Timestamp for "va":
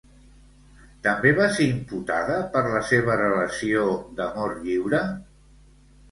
1.39-1.49